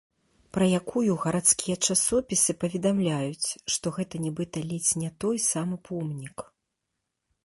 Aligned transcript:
Пра 0.57 0.67
якую 0.79 1.11
гарадскія 1.25 1.75
часопісы 1.87 2.55
паведамляюць, 2.63 3.47
што 3.73 3.93
гэта 3.97 4.21
нібыта 4.25 4.57
ледзь 4.71 4.93
не 5.03 5.11
той 5.25 5.37
самы 5.51 5.75
помнік. 5.91 6.37